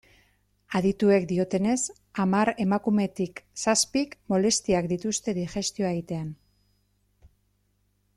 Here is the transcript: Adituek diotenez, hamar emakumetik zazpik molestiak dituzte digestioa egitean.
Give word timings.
Adituek 0.77 1.25
diotenez, 1.31 1.81
hamar 2.23 2.49
emakumetik 2.65 3.41
zazpik 3.65 4.15
molestiak 4.35 4.89
dituzte 4.93 5.37
digestioa 5.41 5.93
egitean. 5.99 6.33